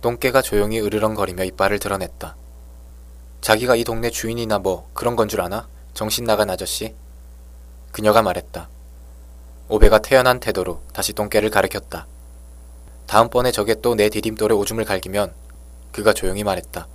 [0.00, 2.36] 똥개가 조용히 으르렁거리며 이빨을 드러냈다.
[3.40, 5.68] 자기가 이 동네 주인이나 뭐 그런 건 줄 아나?
[5.94, 6.94] 정신 나간 아저씨?
[7.92, 8.68] 그녀가 말했다.
[9.68, 12.06] 오베가 태연한 태도로 다시 똥개를 가리켰다.
[13.06, 15.34] 다음번에 저게 또 내 디딤돌에 오줌을 갈기면
[15.92, 16.86] 그가 조용히 말했다.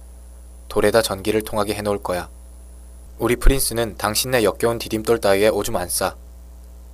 [0.70, 2.30] 돌에다 전기를 통하게 해놓을 거야.
[3.20, 6.16] 우리 프린스는 당신네 역겨운 디딤돌 따위에 오줌 안 싸.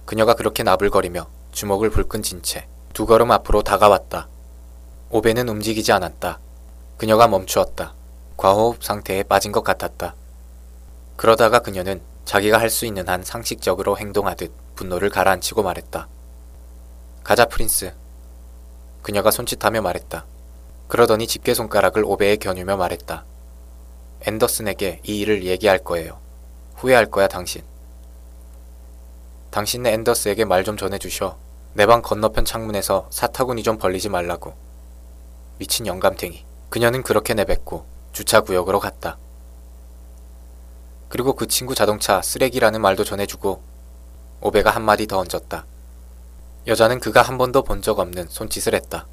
[0.05, 4.28] 그녀가 그렇게 나불거리며 주먹을 불끈 진채두 걸음 앞으로 다가왔다.
[5.12, 6.39] 오베는 움직이지 않았다.
[6.98, 7.94] 그녀가 멈추었다.
[8.38, 10.16] 과호흡 상태에 빠진 것 같았다.
[11.17, 16.08] 그러다가 그녀는 자기가 할 수 있는 한 상식적으로 행동하듯 분노를 가라앉히고 말했다.
[17.23, 17.94] 가자 프린스.
[19.02, 20.26] 그녀가 손짓하며 말했다.
[20.88, 23.25] 그러더니 집게 손가락을 오베에 겨누며 말했다.
[24.28, 26.20] 앤더슨에게 이 일을 얘기할 거예요.
[26.75, 27.64] 후회할 거야 당신.
[29.50, 31.38] 당신네 앤더스에게 말 좀 전해주셔.
[31.73, 34.53] 내 방 건너편 창문에서 사타구니 좀 벌리지 말라고.
[35.62, 36.44] 미친 영감탱이.
[36.72, 39.20] 그녀는 그렇게 내뱉고 주차 구역으로 갔다.
[41.08, 43.62] 그리고 그 친구 자동차 쓰레기라는 말도 전해주고
[44.42, 45.66] 오베가 한마디 더 얹었다.
[46.66, 49.06] 여자는 그가 한 번도 본 적 없는 손짓을 했다.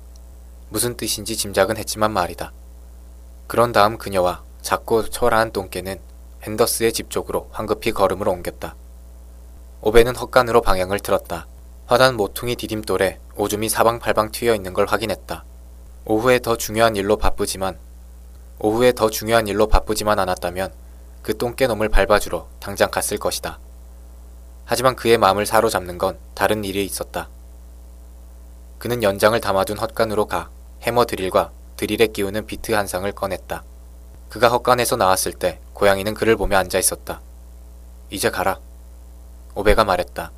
[0.71, 2.51] 무슨 뜻인지 짐작은 했지만 말이다.
[3.47, 6.01] 그런 다음 그녀와 작고 초라한 똥개는
[6.47, 8.75] 앤더스의 집 쪽으로 황급히 걸음을 옮겼다.
[9.83, 11.47] 오베는 헛간으로 방향을 틀었다.
[11.85, 15.45] 화단 모퉁이 디딤돌에 오줌이 사방팔방 튀어 있는 걸 확인했다.
[16.11, 17.79] 오후에 더 중요한 일로 바쁘지만
[18.61, 20.73] 오후에 더 중요한 일로 바쁘지만 않았다면
[21.21, 23.59] 그 똥개놈을 밟아주러 당장 갔을 것이다.
[24.65, 27.29] 하지만 그의 마음을 사로잡는 건 다른 일이 있었다.
[28.79, 30.49] 그는 연장을 담아둔 헛간으로 가
[30.81, 33.63] 해머 드릴과 드릴에 끼우는 비트 한 상을 꺼냈다.
[34.31, 37.21] 그가 헛간에서 나왔을 때 고양이는 그를 보며 앉아 있었다.
[38.09, 38.61] 이제 가라.
[39.55, 40.33] 오베가 말했다.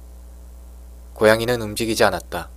[1.14, 2.48] 고양이는 움직이지 않았다.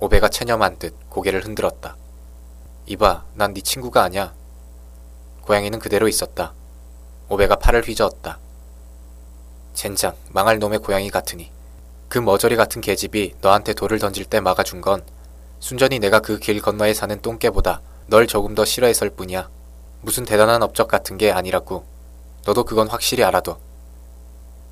[0.00, 1.96] 오베가 체념한 듯 고개를 흔들었다.
[2.86, 4.34] 이봐, 난 네 친구가 아냐.
[5.42, 6.52] 고양이는 그대로 있었다.
[7.28, 8.38] 오베가 팔을 휘저었다.
[9.72, 11.50] 젠장, 망할 놈의 고양이 같으니.
[12.08, 15.02] 그 머저리 같은 계집이 너한테 돌을 던질 때 막아준 건
[15.60, 19.48] 순전히 내가 그 길 건너에 사는 똥개보다 널 조금 더 싫어했을 뿐이야.
[20.02, 21.84] 무슨 대단한 업적 같은 게 아니라고.
[22.44, 23.58] 너도 그건 확실히 알아둬.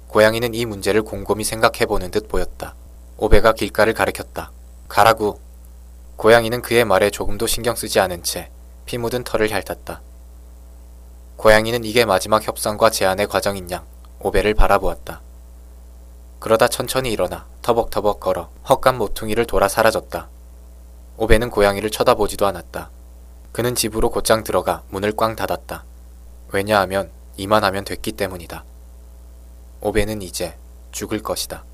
[0.09, 2.75] 고양이는 이 문제를 곰곰이 생각해보는 듯 보였다.
[3.16, 4.53] 오베가 길가를 가리켰다.
[4.88, 5.41] 가라고.
[6.22, 8.49] 고양이는 그의 말에 조금도 신경 쓰지 않은 채
[8.87, 10.03] 피 묻은 털을 핥았다.
[11.37, 13.84] 고양이는 이게 마지막 협상과 제안의 과정인 양
[14.21, 15.21] 오베를 바라보았다.
[16.38, 20.28] 그러다 천천히 일어나 터벅터벅 걸어 헛간 모퉁이를 돌아 사라졌다.
[21.16, 22.91] 오베는 고양이를 쳐다보지도 않았다.
[23.50, 25.84] 그는 집으로 곧장 들어가 문을 꽝 닫았다.
[26.53, 28.65] 왜냐하면 이만 하면 됐기 때문이다.
[29.81, 30.56] 오베는 이제
[30.93, 31.65] 죽을 것이다.